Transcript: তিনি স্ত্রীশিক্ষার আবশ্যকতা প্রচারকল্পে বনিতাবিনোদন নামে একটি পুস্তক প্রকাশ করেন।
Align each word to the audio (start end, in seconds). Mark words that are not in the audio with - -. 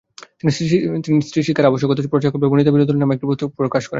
তিনি 1.05 1.19
স্ত্রীশিক্ষার 1.21 1.69
আবশ্যকতা 1.69 2.11
প্রচারকল্পে 2.13 2.51
বনিতাবিনোদন 2.51 2.97
নামে 2.99 3.13
একটি 3.15 3.25
পুস্তক 3.27 3.49
প্রকাশ 3.57 3.83
করেন। 3.83 3.89